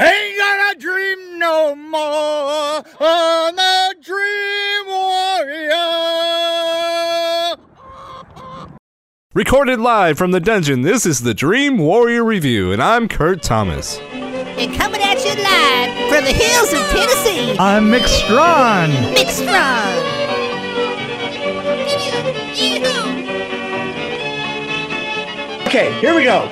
[0.00, 5.74] Ain't gonna dream no more on the Dream Warrior.
[9.34, 13.98] Recorded live from the dungeon, this is the Dream Warrior Review, and I'm Kurt Thomas.
[13.98, 18.90] And coming at you live from the hills of Tennessee, I'm Mick Strawn.
[19.16, 19.96] Mick Strong.
[25.66, 26.48] Okay, here we go.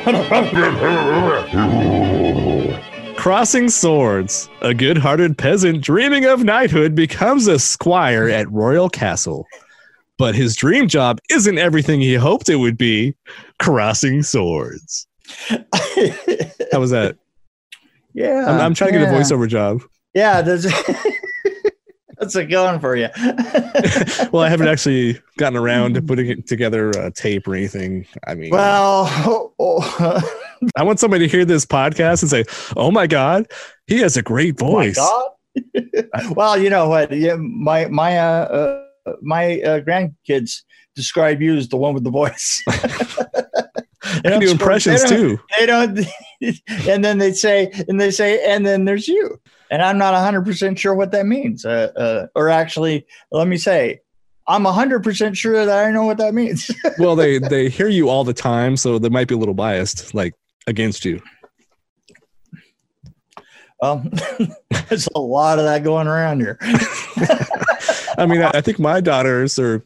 [3.26, 4.48] Crossing swords.
[4.60, 9.48] A good hearted peasant dreaming of knighthood becomes a squire at Royal Castle.
[10.16, 13.16] But his dream job isn't everything he hoped it would be
[13.58, 15.08] crossing swords.
[15.50, 17.16] How was that?
[18.14, 19.82] yeah, I'm, I'm trying to get a voiceover job.
[20.14, 20.64] Yeah, that's
[22.18, 23.08] that's going for you.
[24.30, 28.06] Well, I haven't actually gotten around to putting it together uh, tape or anything.
[28.24, 29.08] I mean, well,
[29.58, 30.42] oh,
[30.76, 32.44] I want somebody to hear this podcast and say,
[32.76, 33.46] "Oh my god,
[33.86, 35.30] he has a great voice." God.
[36.36, 37.12] well, you know what?
[37.12, 40.62] Yeah, my my uh, uh my uh, grandkids
[40.94, 42.62] describe you as the one with the voice.
[44.24, 45.40] I can do impressions they too.
[45.58, 45.98] They don't,
[46.88, 49.40] and then they say, and they say, and then there's you.
[49.70, 51.64] And I'm not 100% sure what that means.
[51.64, 54.00] Uh, uh, or actually, let me say,
[54.46, 56.70] I'm 100% sure that I know what that means.
[56.98, 60.14] Well, they they hear you all the time, so they might be a little biased,
[60.14, 60.34] like
[60.66, 61.22] against you.
[63.80, 64.02] well,
[64.38, 64.48] um,
[64.88, 66.58] there's a lot of that going around here.
[68.18, 69.84] I mean, I, I think my daughters are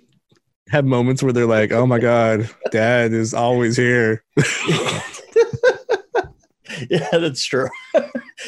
[0.68, 4.24] have moments where they're like, "Oh my god, Dad is always here."
[6.88, 7.68] yeah, that's true.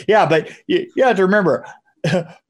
[0.07, 1.67] yeah, but you, you have to remember,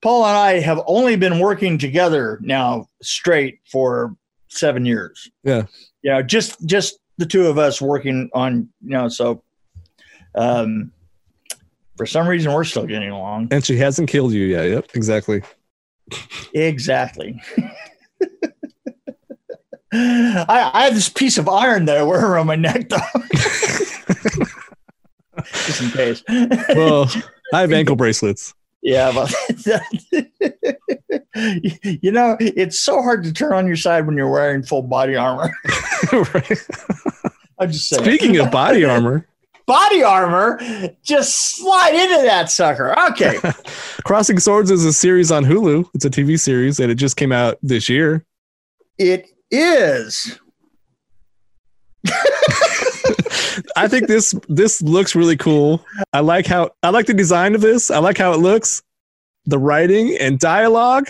[0.02, 4.14] Paul and I have only been working together now straight for
[4.48, 5.30] seven years.
[5.42, 5.64] Yeah.
[6.02, 9.42] You know, just just the two of us working on, you know, so
[10.34, 10.92] um
[11.96, 13.48] for some reason we're still getting along.
[13.50, 14.68] And she hasn't killed you yet.
[14.68, 15.42] Yep, exactly.
[16.54, 17.40] Exactly.
[19.94, 22.98] I, I have this piece of iron that I wear around my neck though.
[25.44, 26.24] just in case.
[26.74, 27.10] Well,
[27.52, 28.54] I have ankle bracelets.
[28.82, 29.32] Yeah, but
[32.00, 35.14] you know, it's so hard to turn on your side when you're wearing full body
[35.14, 35.52] armor.
[36.12, 36.58] Right.
[37.60, 38.02] I'm just saying.
[38.02, 39.28] Speaking of body armor,
[39.66, 40.58] body armor,
[41.02, 42.94] just slide into that sucker.
[43.10, 43.38] Okay.
[44.04, 45.88] Crossing Swords is a series on Hulu.
[45.94, 48.24] It's a TV series, and it just came out this year.
[48.98, 50.38] it is.
[53.76, 55.84] I think this this looks really cool.
[56.12, 57.90] I like how I like the design of this.
[57.90, 58.82] I like how it looks.
[59.46, 61.08] The writing and dialogue.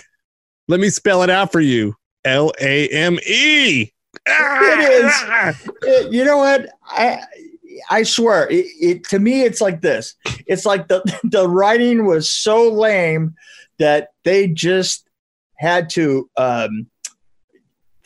[0.67, 1.95] Let me spell it out for you.
[2.25, 3.89] L A M E.
[4.25, 5.11] It is.
[5.15, 5.53] Ah!
[5.83, 6.67] It- you know what?
[6.85, 7.19] I
[7.89, 10.15] I swear, it, it to me it's like this.
[10.47, 13.35] It's like the the writing was so lame
[13.79, 15.07] that they just
[15.57, 16.87] had to um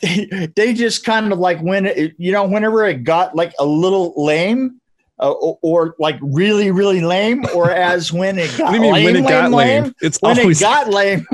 [0.00, 4.12] they just kind of like when it, you know whenever it got like a little
[4.16, 4.80] lame
[5.20, 8.82] uh, or, or like really really lame or as when it got What do you
[8.82, 9.82] mean lame, when it lame, got lame?
[9.84, 11.26] lame, It's when always it got lame,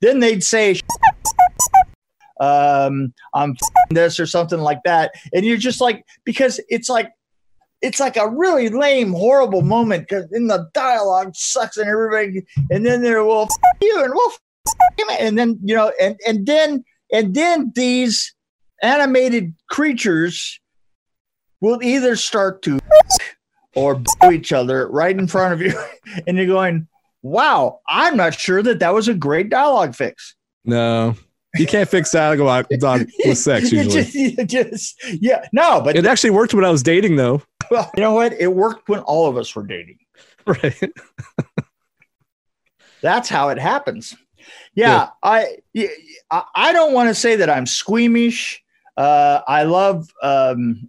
[0.00, 0.78] then they'd say,
[2.40, 3.56] um, "I'm
[3.90, 7.10] this" or something like that, and you're just like, because it's like,
[7.82, 12.84] it's like a really lame, horrible moment because in the dialogue sucks and everybody, and
[12.84, 14.38] then they're well, f- you and well, f-
[14.98, 18.34] him," and then you know, and and then and then these
[18.82, 20.60] animated creatures
[21.60, 22.78] will either start to
[23.74, 25.72] or boo each other right in front of you,
[26.26, 26.88] and you're going,
[27.22, 30.34] "Wow, I'm not sure that that was a great dialogue fix."
[30.64, 31.14] no.
[31.58, 32.80] You can't fix dialogue with
[33.38, 34.04] sex usually.
[34.34, 37.42] just, just, yeah, no, but It actually worked when I was dating though.
[37.70, 38.32] well, you know what?
[38.32, 39.98] It worked when all of us were dating.
[40.46, 40.80] Right.
[43.02, 44.16] That's how it happens.
[44.74, 45.58] Yeah, I,
[46.30, 48.62] I don't want to say that I'm squeamish.
[48.96, 50.88] Uh, I love um,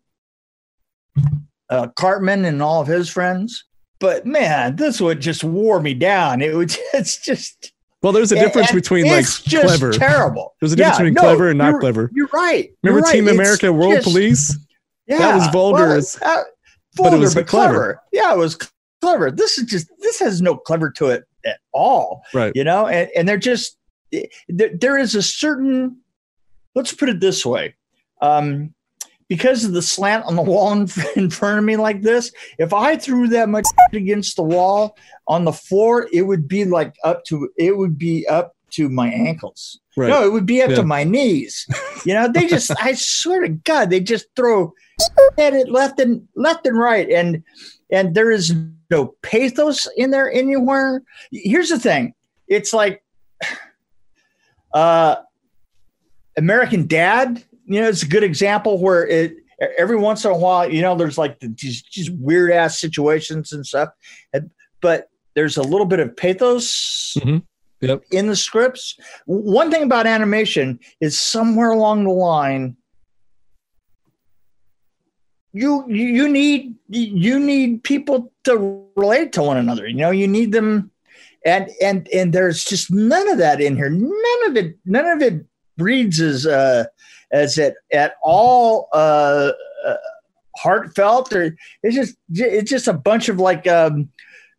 [1.69, 3.65] uh, Cartman and all of his friends,
[3.99, 6.41] but man, this would just wore me down.
[6.41, 9.91] It would, it's just Well, there's a difference and between like just clever.
[9.91, 10.55] terrible.
[10.61, 12.09] There's a difference Yeah, between no, clever and not clever.
[12.13, 12.71] You're right.
[12.83, 13.13] Remember You're right.
[13.13, 14.57] Team It's America World just- Police?
[15.07, 16.43] Yeah, that was vulgar well, as- uh,
[16.95, 17.73] but it was but clever.
[17.73, 18.01] clever.
[18.13, 18.57] Yeah, it was
[19.01, 19.31] clever.
[19.31, 22.21] This is just this has no clever to it at all.
[22.33, 22.51] Right.
[22.55, 23.77] You know, and, and they're just
[24.47, 25.97] there, there is a certain.
[26.75, 27.75] Let's put it this way,
[28.21, 28.73] um,
[29.29, 32.31] because of the slant on the wall in, in front of me like this.
[32.57, 34.97] If I threw that much against the wall
[35.27, 39.07] on the floor, it would be like up to it would be up to my
[39.07, 39.79] ankles.
[39.95, 40.09] Right.
[40.09, 40.77] No, it would be up Yeah.
[40.77, 41.67] to my knees.
[42.05, 44.73] You know, they just, I swear to God, they just throw
[45.37, 47.43] at it left and left and right, and
[47.91, 48.53] and there is
[48.91, 51.01] no pathos in there anywhere.
[51.31, 52.13] Here's the thing:
[52.47, 53.03] it's like,
[54.73, 55.17] uh,
[56.37, 57.43] American Dad.
[57.69, 59.35] You know, it's a good example where it
[59.77, 63.65] every once in a while, you know, there's like these just weird ass situations and
[63.65, 63.89] stuff,
[64.33, 64.49] and,
[64.81, 67.43] but there's a little bit of pathos Mhm.
[67.81, 68.03] Yep.
[68.11, 68.97] in the scripts.
[69.25, 72.75] One thing about animation is somewhere along the line,
[75.53, 79.87] you you you need you need people to relate to one another.
[79.87, 80.91] You know, you need them,
[81.45, 83.89] and and and there's just none of that in here.
[83.89, 84.77] None of it.
[84.85, 85.45] None of it
[85.77, 86.85] reads as uh
[87.31, 89.51] as it at all uh,
[89.85, 89.95] uh
[90.57, 94.09] heartfelt or it's just it's just a bunch of like um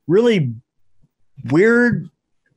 [0.06, 0.52] really
[1.50, 2.08] weird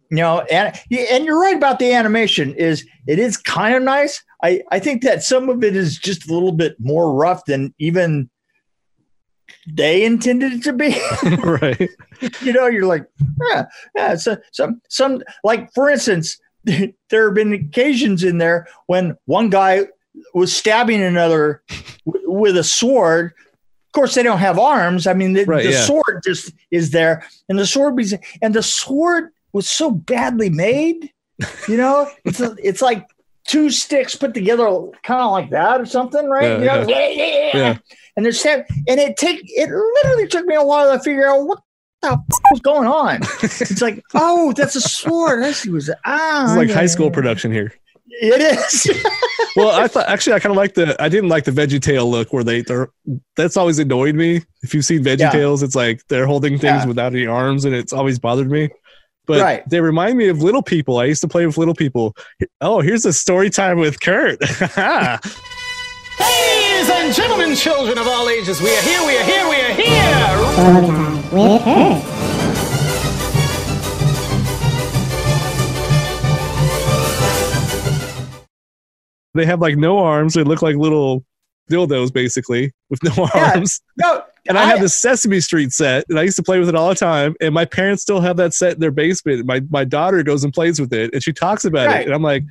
[0.10, 4.24] you know and and you're right about the animation is it is kind of nice
[4.44, 7.74] i i think that some of it is just a little bit more rough than
[7.80, 8.30] even
[9.68, 10.96] they intended it to be
[11.44, 11.90] right.
[12.42, 13.06] you know you're like
[13.50, 13.66] yeah
[13.96, 19.50] yeah so some some like for instance there have been occasions in there when one
[19.50, 19.86] guy
[20.34, 21.62] was stabbing another
[22.06, 23.34] w- with a sword
[23.88, 25.06] of course they don't have arms.
[25.06, 25.84] I mean the, Right, the yeah.
[25.86, 27.24] sword just is there.
[27.48, 28.06] And the sword be
[28.42, 31.12] and the sword was so badly made
[31.68, 32.10] you know?
[32.26, 33.06] It's a, it's like
[33.46, 34.66] two sticks put together
[35.04, 36.60] kind of like that or something right?
[36.62, 36.98] Yeah, you know?
[37.54, 37.78] Yeah.
[38.18, 41.60] and they're and it take it literally took me a while to figure out what
[42.02, 42.20] the f-
[42.52, 43.22] was going on.
[43.44, 45.44] It's like oh that's a sword.
[45.44, 47.74] I see was ah It's like high school production here.
[48.22, 48.88] It is
[49.56, 52.10] Well, I thought actually I kind of like the I didn't like the Veggie Tale
[52.10, 52.90] look where they they're
[53.36, 54.42] that's always annoyed me.
[54.64, 55.30] If you've seen Veggie Yeah.
[55.32, 56.88] Tales, it's like they're holding things Yeah.
[56.88, 58.70] without any arms, and it's always bothered me.
[59.28, 59.70] But Right.
[59.70, 60.98] they remind me of little people.
[60.98, 62.16] I used to play with little people.
[62.62, 64.40] Oh, here's a story time with Kurt.
[66.20, 69.74] Ladies and gentlemen, children of all ages, we are here, we are here, we are
[69.74, 70.38] here.
[71.32, 72.23] with her.
[79.34, 80.34] They have like no arms.
[80.34, 81.24] They look like little
[81.72, 83.52] dildos basically with no Yeah.
[83.56, 83.82] arms.
[83.98, 86.76] no And I, have this Sesame Street set, and I used to play with it
[86.76, 87.34] all the time.
[87.40, 89.46] And my parents still have that set in their basement.
[89.46, 92.02] My my daughter goes and plays with it, and she talks about Right.
[92.02, 92.06] it.
[92.08, 92.44] And I'm like,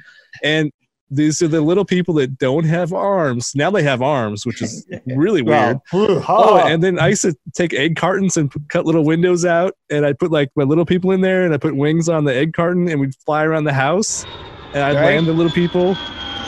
[0.42, 0.70] and
[1.14, 3.52] these are the little people that don't have arms.
[3.54, 5.78] Now they have arms, which is really weird.
[5.92, 9.04] well, Oh, oh, and then I used to take egg cartons and p- cut little
[9.04, 12.08] windows out, and I'd put like my little people in there, and I put wings
[12.08, 14.24] on the egg carton, and we'd fly around the house,
[14.72, 15.04] and I'd Right.
[15.16, 15.94] land the little people.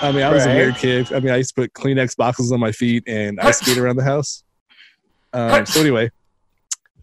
[0.04, 1.12] I mean, I was a weird kid.
[1.12, 3.96] I mean, I used to put Kleenex boxes on my feet, and I skate around
[3.96, 4.42] the house.
[5.36, 6.12] Um, so anyway,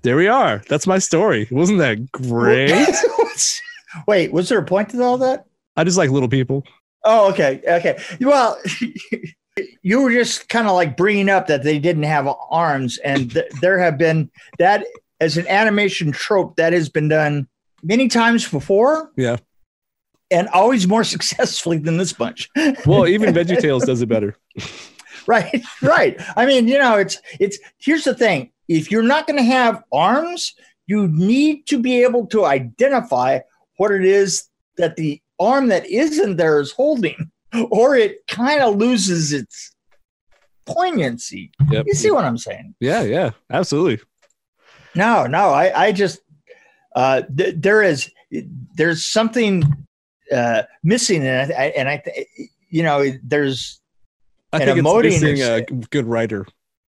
[0.03, 0.63] there we are.
[0.69, 1.49] That's my story.
[1.51, 2.71] Wasn't that great?
[4.07, 5.45] wait was there a point to all that
[5.75, 6.63] I just like little people.
[7.03, 8.57] oh okay okay well
[9.81, 13.51] you were just kind of like bringing up that they didn't have arms and th-
[13.59, 14.85] there have been that
[15.19, 17.47] as an animation trope that has been done
[17.83, 19.35] many times before Yeah.
[20.31, 22.49] And always more successfully than this bunch
[22.85, 24.35] Well, even VeggieTales does it better.
[25.27, 29.37] right right i mean you know it's it's here's the thing if you're not going
[29.37, 30.55] to have arms
[30.87, 33.37] you need to be able to identify
[33.77, 37.29] what it is that the arm that isn't there is holding
[37.69, 39.75] or it kind of loses its
[40.65, 41.85] poignancy Yep.
[41.87, 44.03] you see what i'm saying Yeah, yeah, absolutely.
[44.95, 46.19] no no i i just
[46.95, 48.11] uh th- there is
[48.75, 49.63] there's something
[50.31, 52.03] uh missing and i and i
[52.69, 53.79] you know there's
[54.53, 55.61] I think it's missing a
[55.91, 56.45] good writer.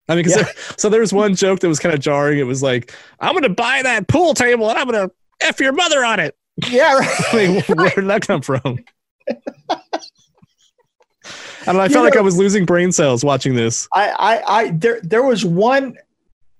[0.08, 0.44] I mean, 'cause Yeah.
[0.44, 2.40] there- so there was one joke that was kind of jarring.
[2.40, 5.60] It was like, "I'm going to buy that pool table and I'm going to f
[5.60, 6.36] your mother on it."
[6.70, 7.22] yeah right.
[7.34, 8.80] I mean, where did that come from?
[11.68, 11.80] I know.
[11.80, 13.88] I felt like I was losing brain cells watching this.
[13.94, 15.96] I, I, I, there, there was one.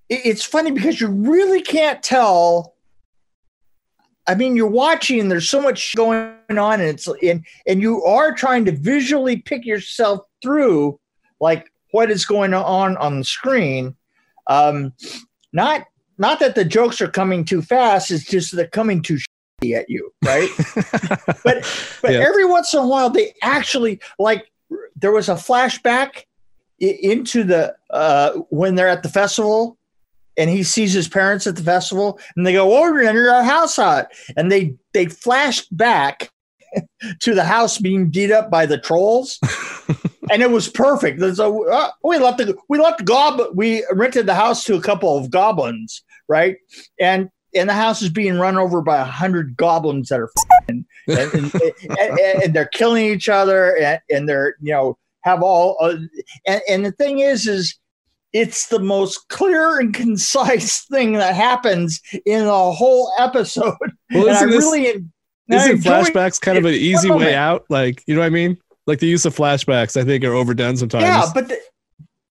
[0.10, 2.71] it- It's funny because you really can't tell.
[4.32, 8.02] I mean, you're watching, and there's so much going on, and it's and and you
[8.06, 10.98] are trying to visually pick yourself through,
[11.42, 13.94] like what is going on on the screen.
[14.48, 14.94] Um,
[15.52, 15.86] not
[16.18, 19.90] not that the jokes are coming too fast; it's just they're coming too shitty at
[19.90, 20.50] you, right?
[21.44, 21.68] but
[22.02, 22.26] but Yeah.
[22.26, 24.50] every once in a while they actually like
[24.96, 26.24] there was a flashback
[26.80, 29.78] into the uh when they're at the festival
[30.38, 33.44] and he sees his parents at the festival and they go oh we're in our
[33.44, 34.08] house out
[34.38, 36.30] and they they flashed back
[37.20, 39.40] to the house being beat up by the trolls.
[40.32, 41.20] And it was perfect.
[41.20, 44.76] There's a, uh, we left the we left the gob we rented the house to
[44.76, 46.56] a couple of goblins right?
[47.02, 50.30] And and the house is being run over by a hundred goblins that are
[50.70, 51.54] and, and, and,
[52.00, 55.98] and- and they're killing each other and, and they're you know have all uh,
[56.48, 57.78] and, and the thing is is
[58.34, 63.76] it's the most clear and concise thing that happens in the whole episode.
[64.14, 65.12] Well, isn't this- really en-
[65.52, 67.66] I Isn't flashbacks kind of an easy way out?
[67.70, 68.58] Like, you know what I mean?
[68.88, 71.04] Like the use of flashbacks, I think, are overdone sometimes.
[71.04, 71.58] Yeah, but the,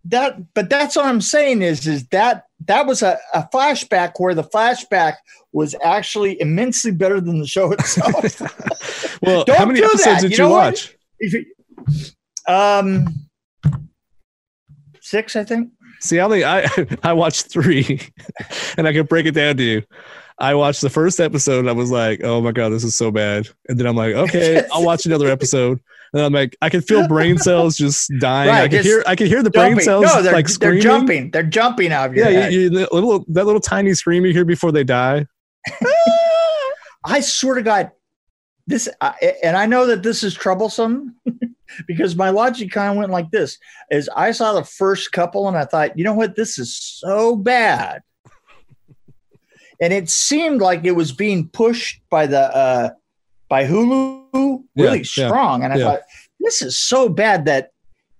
[0.07, 4.35] that but that's what I'm saying is is that that was a, a flashback where
[4.35, 5.16] the flashback
[5.52, 8.40] was actually immensely better than the show itself.
[9.23, 10.21] well, Don't how many episodes that.
[10.23, 10.97] did You you, know watch?
[12.49, 13.07] Um
[15.00, 15.71] six, I think.
[16.00, 16.69] See, I only I
[17.02, 18.00] I watched three,
[18.76, 19.83] and I can break it down to you.
[20.38, 21.61] I watched the first episode.
[21.61, 24.14] And I was like, "Oh my god, this is so bad," and then I'm like,
[24.14, 25.80] "Okay, I'll watch another episode."
[26.12, 28.50] And I'm like, I can feel brain cells just dying.
[28.50, 31.30] I Right, can hear I can hear the brain cells No, they're, like they're jumping.
[31.30, 34.33] They're jumping out of your Yeah, you, you, the little that little tiny scream you
[34.33, 35.26] hear before they die.
[37.04, 37.92] I swear to God,
[38.66, 41.14] this, I, and I know that this is troublesome
[41.86, 43.58] because my logic kind of went like this:
[43.90, 47.36] is I saw the first couple and I thought, you know what, this is so
[47.36, 48.02] bad,
[49.80, 52.90] and it seemed like it was being pushed by the uh,
[53.48, 55.84] by Hulu really Yeah, yeah, strong, and I yeah.
[55.84, 56.00] thought
[56.38, 57.70] this is so bad that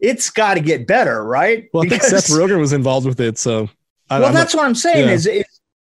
[0.00, 1.69] it's got to get better, right?
[1.73, 3.69] Well, I think Because- Seth Rogen was involved with it, so
[4.09, 5.07] I, well, I'm that's what I'm saying.
[5.09, 5.14] yeah.
[5.14, 5.47] Is it,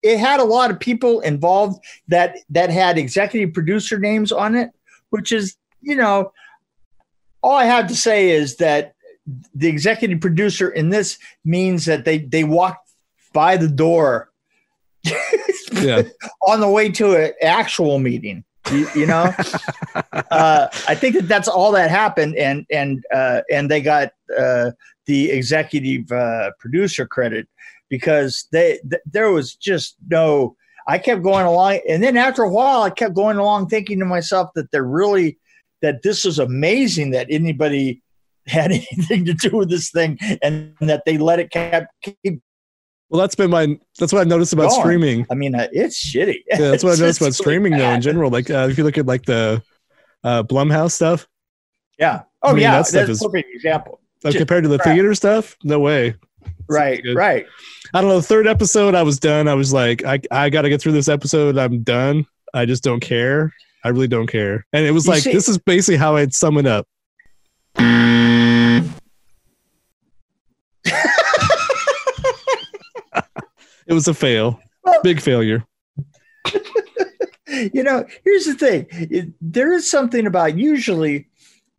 [0.03, 4.69] it had a lot of people involved that that had executive producer names on it,
[5.09, 6.31] which is you know,
[7.45, 8.95] all I have to say is that
[9.53, 12.89] the executive producer in this means that they they walked
[13.33, 14.31] by the door
[15.73, 16.01] yeah,
[16.41, 18.43] on the way to an actual meeting.
[18.71, 19.31] You, you know,
[20.31, 24.71] uh, I think that that's all that happened, and and uh, and they got uh,
[25.05, 27.47] the executive uh, producer credit
[27.89, 30.55] because they th- there was just no.
[30.87, 34.05] I kept going along, and then after a while, I kept going along, thinking to
[34.05, 35.37] myself that they're really
[35.86, 38.01] that this is amazing that anybody
[38.48, 42.42] had anything to do with this thing, and that they let it kept keep.
[43.10, 44.82] well, that's been my that's what I've noticed about Going.
[44.82, 45.25] streaming.
[45.32, 46.44] I mean, uh, it's shitty.
[46.50, 48.30] Yeah, that's what I've noticed about just really streaming though in general.
[48.30, 49.63] Like uh, if you look at like the
[50.24, 51.27] uh, Blumhouse stuff
[52.00, 52.24] Yeah.
[52.44, 54.00] Oh I mean, yeah, that stuff that's is- a perfect example.
[54.24, 54.94] uh, Ju- compared to the crap.
[54.96, 56.15] theater stuff, no way.
[56.70, 57.46] Right, right.
[57.94, 58.22] I don't know.
[58.22, 59.48] Third episode, I was done.
[59.48, 61.58] I was like, I I got to get through this episode.
[61.58, 62.25] I'm done.
[62.54, 63.54] I just don't care.
[63.86, 64.65] I really don't care.
[64.74, 66.88] And it was You like see- this is basically how I'd sum it up.
[73.88, 75.63] It was a fail, Well- big failure.
[77.48, 78.88] you know, here's the thing.
[78.89, 81.27] It- there is something about usually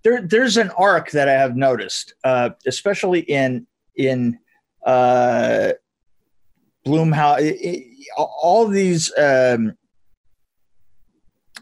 [0.04, 4.38] there there's an arc that I have noticed, uh, especially in in
[4.84, 5.72] uh
[6.86, 7.82] Blumhouse
[8.16, 9.72] all these um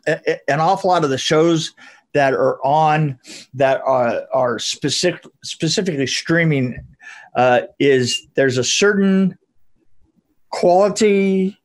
[0.06, 1.74] a- an awful lot of the shows
[2.12, 3.18] that are on
[3.54, 6.78] that are, are specific specifically streaming
[7.36, 9.36] uh, is there's a certain
[10.50, 11.58] quality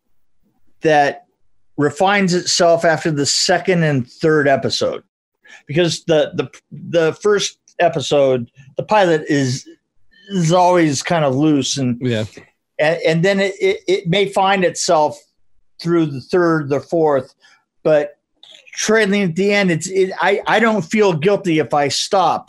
[0.82, 1.26] that
[1.78, 5.04] refines itself after the second and third episode.
[5.66, 9.68] Because the the the first episode the pilot is
[10.30, 12.26] is always kind of loose and Yeah,
[12.78, 15.20] and, and then it, it, it may find itself
[15.82, 17.34] through the third the fourth
[17.84, 18.19] but
[18.80, 22.48] trailing at the end it's it, I, I don't feel guilty if i stop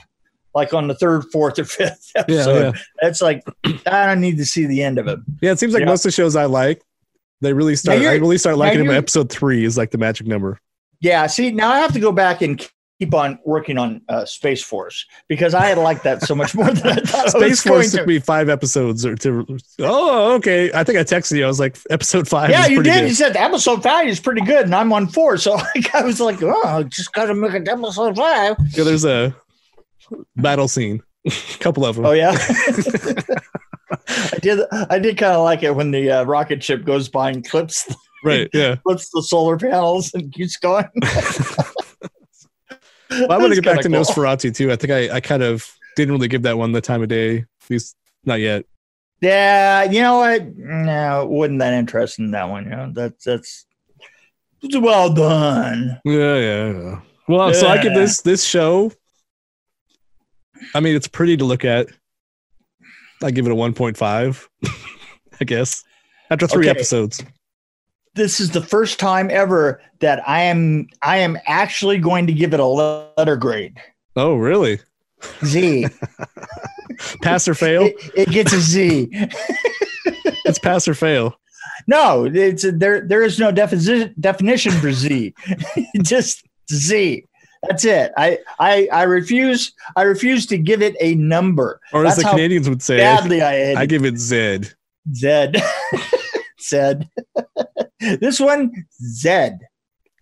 [0.55, 2.81] like on the third fourth or fifth yeah, episode yeah.
[3.09, 3.43] it's like
[3.87, 5.87] i don't need to see the end of it Yeah, it seems like Yeah.
[5.87, 6.83] most of the shows I like,
[7.41, 7.99] they really start.
[7.99, 8.95] I really start liking them.
[8.95, 10.61] Episode three is like the magic number.
[11.01, 12.61] Yeah, see, now I have to go back and
[13.01, 16.71] keep on working on uh, Space Force because I had liked that so much more
[16.71, 18.07] than I thought Space Force took to.
[18.07, 19.59] me five episodes or to.
[19.81, 20.71] Oh, okay.
[20.73, 21.45] I think I texted you.
[21.45, 22.51] I was like, episode five.
[22.51, 22.93] Yeah, you did.
[22.93, 23.09] good.
[23.09, 25.59] You said episode five is pretty good, and I'm on four, so
[25.95, 28.57] I was like, "Oh, just gotta make it episode five.
[28.75, 29.35] Yeah, there's a
[30.37, 31.03] battle scene.
[31.27, 31.31] A
[31.61, 32.05] couple of them.
[32.05, 32.33] Oh yeah,
[34.09, 34.61] I did.
[34.73, 37.93] I did kind of like it when the uh, rocket ship goes by and clips
[38.23, 38.51] Right.
[38.53, 38.77] Yeah.
[38.77, 40.85] clips the solar panels and keeps going.
[43.11, 44.01] Well, I want to get back to cool.
[44.01, 44.71] Nosferatu too.
[44.71, 47.39] I think I, I kind of didn't really give that one the time of day.
[47.39, 48.65] At least not yet.
[49.21, 50.57] Yeah, you know what?
[50.57, 52.65] No, wasn't that interesting in that one.
[52.65, 53.67] You know, that's that's
[54.63, 56.01] it's well done.
[56.05, 56.73] Yeah, yeah.
[56.73, 57.01] yeah.
[57.29, 58.93] Well, so I give this this show.
[60.75, 61.89] I mean, it's pretty to look at.
[63.23, 64.49] I give it a 1.5,
[65.41, 65.85] I guess.
[66.31, 66.71] After three Okay.
[66.71, 67.23] episodes.
[68.15, 72.53] This is the first time ever that I am I am actually going to give
[72.53, 73.77] it a letter grade.
[74.17, 74.81] Oh, really?
[75.45, 75.87] Z.
[77.23, 77.85] Pass or fail?
[77.85, 79.09] it, it gets a Z.
[80.45, 81.35] it's pass or fail.
[81.87, 83.01] No, it's there.
[83.01, 85.35] There is no definition definition for Z.
[86.03, 87.25] Just Z.
[87.63, 88.13] That's it.
[88.17, 89.73] I, I I refuse.
[89.97, 91.81] I refuse to give it a number.
[91.93, 94.75] Or as That's the Canadians would say, Badly, I I give it Zed.
[95.15, 95.63] Zed.
[96.71, 97.09] Zed.
[98.01, 98.73] this one,
[99.03, 99.59] Zed.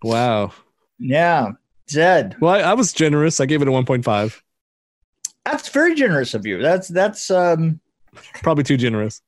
[0.03, 0.51] Wow.
[0.97, 1.51] Yeah,
[1.89, 2.35] Zed.
[2.41, 3.39] Well, I, I was generous.
[3.39, 4.41] I gave it a 1.5.
[5.45, 6.61] That's very generous of you.
[6.61, 7.79] That's that's um
[8.43, 9.21] Probably too generous.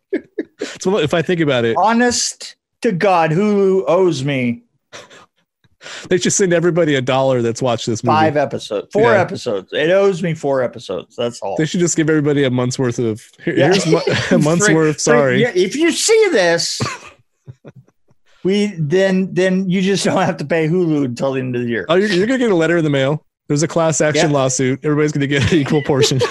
[0.80, 3.30] so if I think about it, honest to God.
[3.30, 4.64] Hulu owes me
[6.08, 8.14] they should send everybody a dollar that's watched this movie.
[8.16, 9.20] five episodes, four Yeah.
[9.20, 9.72] episodes.
[9.72, 11.16] It owes me four episodes.
[11.16, 11.56] That's all.
[11.56, 13.22] They should just give everybody a month's worth of.
[13.44, 13.72] Here, Yeah.
[13.74, 13.86] Here's
[14.32, 15.00] a month's Three- worth.
[15.00, 15.42] Sorry.
[15.44, 16.80] if you see this,
[18.44, 21.68] we then then you just don't have to pay Hulu until the end of the
[21.68, 21.86] year.
[21.88, 23.24] Oh, you're, you're gonna get a letter in the mail.
[23.48, 24.36] There's a class action Yeah.
[24.36, 24.80] lawsuit.
[24.84, 26.20] Everybody's gonna get an equal portion.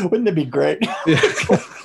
[0.00, 0.78] Wouldn't it be great?
[1.06, 1.20] Yeah.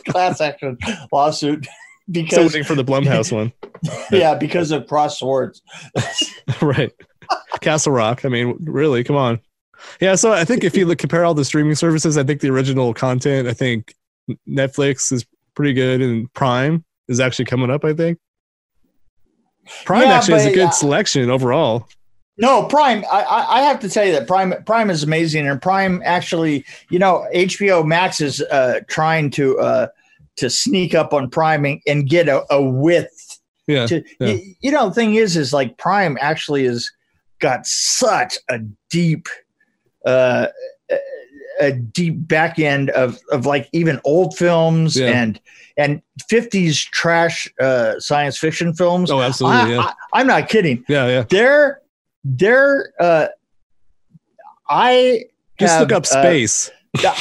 [0.10, 0.78] Class action
[1.12, 1.66] lawsuit
[2.12, 3.54] because waiting for the Blumhouse one.
[4.12, 5.62] yeah, because of cross swords.
[6.62, 6.92] right.
[7.62, 8.26] Castle Rock.
[8.26, 9.40] I mean, really, come on.
[10.00, 12.50] Yeah, so I think if you look, compare all the streaming services, I think the
[12.50, 13.94] original content, I think
[14.48, 17.84] Netflix is pretty good, and Prime is actually coming up.
[17.84, 18.20] I think
[19.86, 21.88] Prime Yeah, actually has a good uh, selection overall.
[22.38, 23.04] No, Prime.
[23.12, 26.66] I, I I have to tell you that Prime Prime is amazing, and Prime actually,
[26.90, 29.88] you know, HBO Max is uh, trying to uh,
[30.38, 33.40] to sneak up on priming and, get a, a width.
[33.68, 34.28] Yeah, To, yeah.
[34.28, 36.90] you, you know, the thing is, is like Prime actually has
[37.40, 38.60] got such a
[38.90, 39.28] deep,
[40.06, 40.48] uh,
[41.60, 45.08] a- deep back end of of like even old films Yeah.
[45.12, 45.40] and
[45.78, 49.10] and fifties trash uh, science fiction films.
[49.12, 49.76] Oh, absolutely.
[49.76, 51.24] I, yeah, I'm not kidding yeah, yeah.
[51.30, 51.82] they're
[52.24, 53.28] they're uh
[54.70, 55.24] i
[55.60, 56.72] Just have, look up uh, space.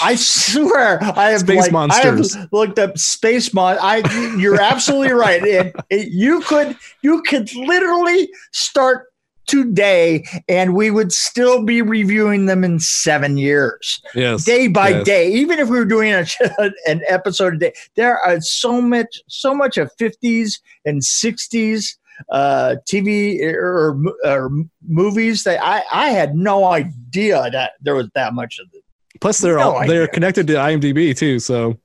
[0.03, 2.37] I swear i have Space like, monsters.
[2.37, 3.99] i have looked up space mon i
[4.39, 9.07] you're absolutely right and it- you could you could literally start
[9.47, 14.45] today and we would still be reviewing them in seven years yes.
[14.45, 15.05] day by yes.
[15.05, 16.25] day even if we were doing a,
[16.87, 21.97] an episode a day there are so much so much of 50s and 60s
[22.31, 24.51] uh tv or, or
[24.87, 28.82] movies that i i had no idea that there was that much of it
[29.21, 31.39] Plus, they're No all they're connected to IMDb too.
[31.39, 31.79] So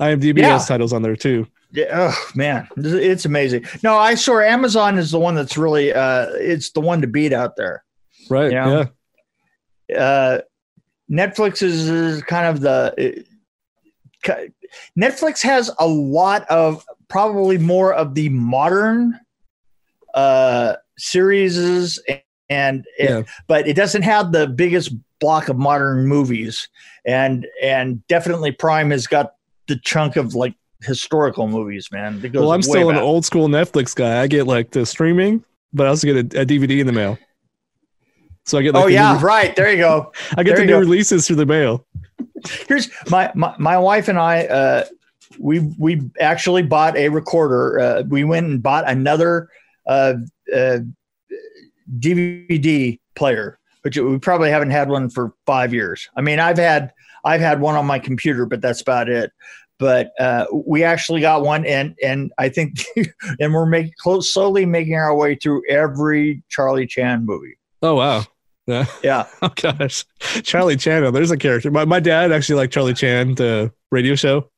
[0.00, 0.50] IMDb Yeah.
[0.52, 1.46] has titles on there too.
[1.72, 6.26] yeah, oh man it's amazing no i saw amazon is the one that's really uh
[6.34, 7.82] it's the one to beat out there
[8.30, 8.52] Right.
[8.52, 8.86] Yeah.
[9.88, 9.96] Yeah.
[9.98, 10.40] uh,
[11.10, 13.26] Netflix is, is kind of the it-
[14.98, 19.18] Netflix has a lot of probably more of the modern
[20.14, 21.98] uh, series
[22.48, 23.22] and it- Yeah.
[23.46, 26.68] but it doesn't have the biggest block of modern movies
[27.06, 29.34] and and definitely Prime has got
[29.66, 34.20] the chunk of like historical movies man Well, I'm still an old school Netflix guy.
[34.20, 37.18] I get like the streaming, but I also get a, a DVD in the mail.
[38.44, 40.66] So I get like oh yeah new, right there you go I get there the
[40.66, 40.78] new go.
[40.80, 41.86] releases through the mail.
[42.68, 44.84] here's my, my my wife and I uh
[45.38, 49.48] we we actually bought a recorder uh we went and bought another
[49.86, 50.14] uh,
[50.54, 50.78] uh
[51.98, 56.92] DVD player which we probably haven't had one for 5 years I mean I've had
[57.24, 59.30] I've had one on my computer but that's about it
[59.78, 62.84] but uh we actually got one and and I think
[63.40, 68.24] and we're making close slowly making our way through every Charlie Chan movie Oh wow.
[68.66, 68.86] Yeah.
[69.02, 70.06] yeah Oh gosh.
[70.42, 71.04] Charlie Chan.
[71.04, 71.70] oh, There's a character.
[71.70, 74.48] My, my dad actually liked Charlie Chan, the radio show.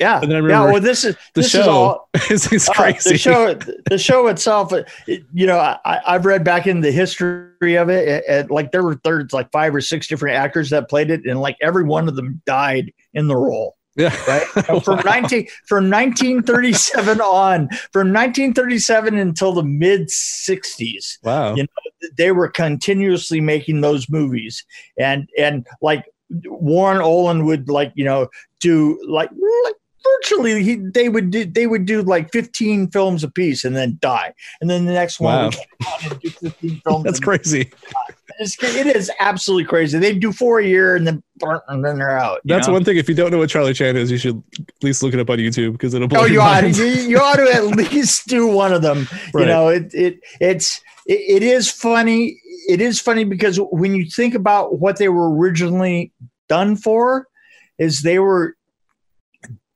[0.00, 1.70] Yeah And then I yeah well this is the this is show.
[1.70, 3.10] all it's, it's Uh, crazy.
[3.10, 3.54] the show,
[3.90, 8.08] the show itself, it, you know, I, I've read back in the history of it,
[8.08, 11.24] it, it- like there were there's like five or six different actors that played it,
[11.26, 13.76] and like every one of them died in the role.
[13.96, 14.14] yeah.
[14.26, 21.54] Right from nineteen from 1937 on, from 1937 until the mid 60s, Wow.
[21.56, 24.64] You know, they were continuously making those movies,
[24.98, 26.04] and and like
[26.46, 28.28] Warner Oland would like you know
[28.60, 29.30] do like
[29.64, 33.76] like virtually he, they would do they would do like 15 films a piece and
[33.76, 35.44] then die and then the next one Wow.
[35.46, 37.70] would come on and do 15 films That's crazy.
[38.40, 41.22] it is absolutely crazy they do four a year and then
[41.68, 42.74] and then they're out That's know?
[42.74, 42.96] one thing.
[42.98, 45.30] If you don't know what Charlie Chan is, you should at least look it up
[45.30, 48.46] on YouTube because it'll blow Oh, you ought, you, you ought to at least do
[48.46, 49.08] one of them.
[49.34, 52.38] You know, it it it's it, it is funny.
[52.68, 56.12] It is funny because when you think about what they were originally
[56.48, 57.26] done for,
[57.78, 58.54] is they were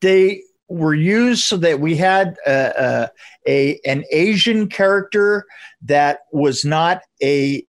[0.00, 3.10] they were used so that we had a, a,
[3.46, 5.46] a an Asian character
[5.82, 7.64] that was not a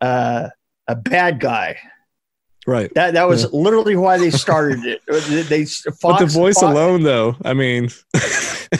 [0.00, 0.48] uh,
[0.88, 1.78] a bad guy.
[2.66, 2.92] Right.
[2.94, 5.02] That that was literally why they started it.
[5.06, 5.66] They, they
[6.02, 7.90] But the voice Fox- alone, though, I mean,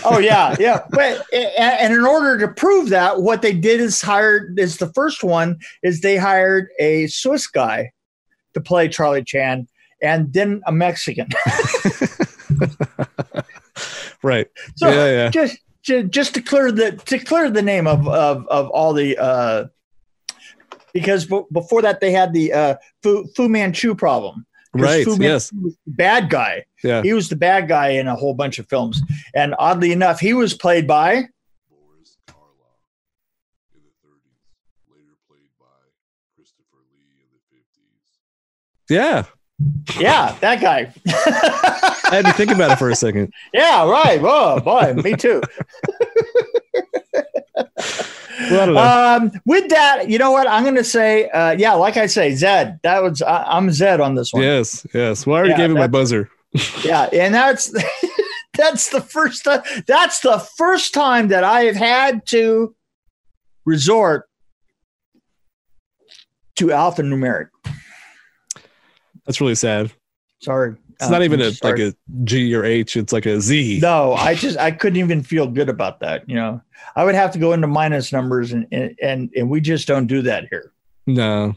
[0.04, 0.84] Oh yeah, yeah.
[0.90, 5.22] But and in order to prove that, what they did is hired is the first
[5.22, 7.92] one is they hired a Swiss guy
[8.54, 9.68] to play Charlie Chan,
[10.02, 11.28] and then a Mexican.
[14.24, 14.48] right.
[14.76, 15.30] So yeah, yeah.
[15.30, 15.58] just,
[16.10, 19.66] just to clear the to clear the name of of, of all the uh
[20.92, 24.46] because b- before that they had the uh Fu, Fu Manchu problem.
[24.72, 25.04] Right.
[25.04, 25.52] Fu Manchu Yes.
[25.86, 26.64] bad guy.
[26.82, 27.02] Yeah.
[27.02, 29.02] He was the bad guy in a whole bunch of films.
[29.34, 31.28] And oddly enough, he was played by
[31.70, 32.80] Boris Karloff
[33.74, 34.40] in the 30s,
[34.90, 35.66] later played by
[36.34, 38.08] Christopher Lee in the 50s.
[38.88, 39.24] Yeah.
[39.98, 40.92] Yeah, that guy.
[41.06, 43.32] I had to think about it for a second.
[43.52, 44.20] yeah, right.
[44.20, 45.42] Whoa, boy, me too.
[48.50, 48.80] Well, I don't know.
[49.36, 50.46] Um, with that, you know what?
[50.48, 52.80] I'm going to say, uh, yeah, like I say, Zed.
[52.82, 54.42] That was I, I'm Zed on this one.
[54.42, 54.86] yes.
[54.92, 55.24] Yes.
[55.26, 56.28] Well, I already Yeah, gave him my buzzer.
[56.84, 57.72] Yeah, and that's
[58.56, 59.62] that's the first time.
[59.88, 62.74] That's the first time that I have had to
[63.64, 64.28] resort
[66.56, 67.48] to alphanumeric.
[69.26, 69.90] That's really sad.
[70.42, 72.96] Sorry, It's not even a like a G or H.
[72.96, 73.78] It's like a Z.
[73.80, 76.28] No, I just I couldn't even feel good about that.
[76.28, 76.60] You know,
[76.96, 80.20] I would have to go into minus numbers, and and and, we just don't do
[80.22, 80.72] that here.
[81.06, 81.54] No.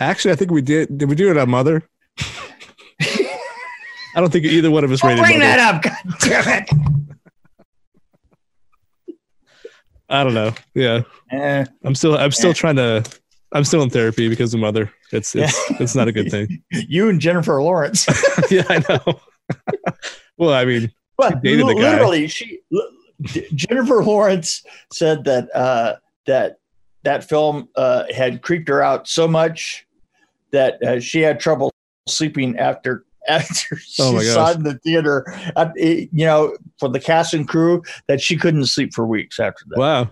[0.00, 0.98] Actually, I think we did.
[0.98, 1.84] Did we do it on Mother?
[3.00, 5.56] I don't think either one of us Don't rated bring Mother.
[5.56, 6.70] that up, God damn it!
[10.08, 10.52] I don't know.
[10.74, 12.16] Yeah, Eh, I'm still.
[12.16, 12.54] I'm still Yeah.
[12.54, 13.04] trying to.
[13.52, 14.90] I'm still in therapy because of Mother.
[15.12, 16.62] It's it's it's not a good thing.
[16.70, 18.06] you and Jennifer Lawrence.
[18.50, 19.20] yeah, I know.
[20.36, 21.92] well, I mean, But dated the guy.
[21.92, 22.90] literally, she l-
[23.54, 26.58] Jennifer Lawrence said that uh, that
[27.04, 29.86] that film uh, had creeped her out so much
[30.52, 31.72] that uh, she had trouble
[32.08, 35.24] sleeping after after she Oh saw it in the theater.
[35.56, 39.40] Uh, it- you know, for the cast and crew, that she couldn't sleep for weeks
[39.40, 39.78] after that.
[39.78, 40.10] wow.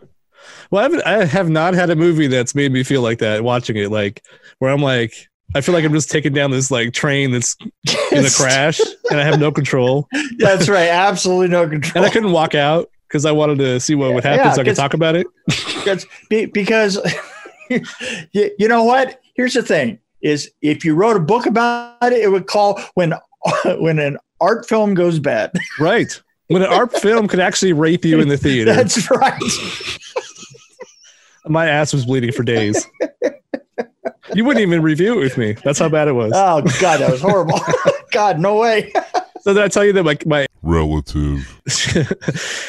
[0.70, 1.02] Well, I haven't.
[1.06, 3.90] I have not had a movie that's made me feel like that watching it.
[3.90, 4.22] Like
[4.59, 7.56] where I'm like, I feel like I'm just taking down this like train that's
[8.12, 8.80] in a crash,
[9.11, 10.88] and I have no control, That's right.
[10.88, 11.92] Absolutely no control.
[11.96, 14.61] and I couldn't walk out because I wanted to see what would happen Yeah, so
[14.62, 15.26] I could talk about it.
[15.46, 16.98] Because, because
[18.32, 19.20] you, you know what?
[19.35, 23.14] Here's the thing: is if you wrote a book about it, it would call when
[23.78, 25.52] when an art film goes bad.
[25.78, 26.20] Right.
[26.48, 29.42] When an art film could actually rape you in the theater, That's right.
[31.48, 32.87] My ass was bleeding for days.
[34.35, 35.52] You wouldn't even review it with me.
[35.64, 36.32] That's how bad it was.
[36.35, 37.61] Oh God, that was horrible.
[38.12, 38.92] God, no way.
[39.42, 41.61] So did I tell you that my my Relative.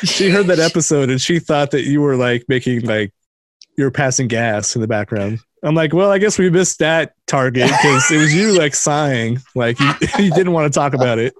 [0.03, 3.11] she heard that episode and she thought that you were like making like
[3.75, 5.39] you were passing gas in the background.
[5.63, 9.39] I'm like, well, I guess we missed that target because it was you like sighing,
[9.55, 11.33] like you, you didn't want to talk about it.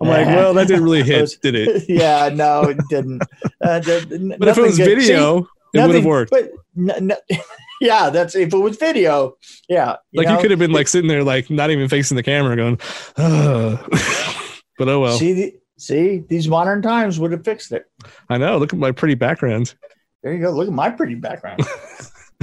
[0.00, 1.84] I'm like, well, that didn't really hit, did it?
[1.88, 3.22] yeah, no, it didn't.
[3.60, 6.32] Uh, th- n- But if it was video, See, it would have worked.
[6.32, 7.12] But n- n-
[7.80, 9.36] yeah, that's if it was video.
[9.68, 12.22] Yeah, Like know, you could have been like sitting there, like not even facing the
[12.22, 12.76] camera, going,
[13.16, 15.18] but oh well.
[15.18, 17.86] see the, see these modern times would have fixed it.
[18.28, 18.58] I know.
[18.58, 19.74] Look at my pretty background.
[20.22, 20.50] There you go.
[20.50, 21.60] Look at my pretty background.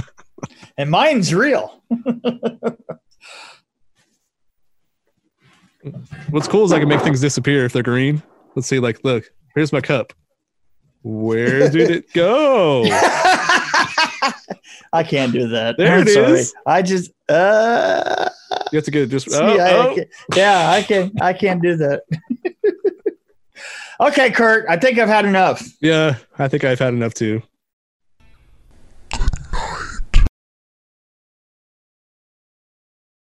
[0.76, 1.82] and mine's real.
[6.28, 8.22] What's cool is I can make things disappear if they're green.
[8.54, 10.12] Let's see, like, look, here's my cup.
[11.02, 12.84] Where did it go?
[14.92, 15.76] I can't do that.
[15.76, 16.32] There I'm it sorry.
[16.40, 16.54] is.
[16.66, 18.28] I just uh
[18.72, 19.28] You have to get it just.
[19.32, 19.94] Oh, I oh.
[19.94, 22.02] can't- yeah, I can I can't do that.
[24.00, 25.62] okay, Kurt, I think I've had enough.
[25.80, 27.42] Yeah, I think I've had enough too.